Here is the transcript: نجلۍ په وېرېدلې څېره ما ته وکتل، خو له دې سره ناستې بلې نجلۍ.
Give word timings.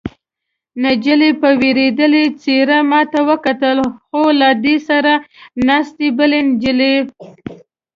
نجلۍ 0.81 1.31
په 1.41 1.49
وېرېدلې 1.59 2.25
څېره 2.41 2.79
ما 2.91 3.01
ته 3.11 3.19
وکتل، 3.29 3.77
خو 4.05 4.21
له 4.39 4.49
دې 4.63 4.75
سره 4.87 5.13
ناستې 5.67 6.07
بلې 6.17 6.39
نجلۍ. 6.49 6.95